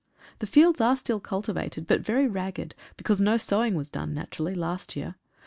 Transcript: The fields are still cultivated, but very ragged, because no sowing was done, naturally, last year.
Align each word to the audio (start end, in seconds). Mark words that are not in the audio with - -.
The 0.39 0.47
fields 0.47 0.81
are 0.81 0.95
still 0.97 1.19
cultivated, 1.19 1.85
but 1.85 2.01
very 2.01 2.27
ragged, 2.27 2.73
because 2.97 3.21
no 3.21 3.37
sowing 3.37 3.75
was 3.75 3.91
done, 3.91 4.15
naturally, 4.15 4.55
last 4.55 4.95
year. 4.95 5.13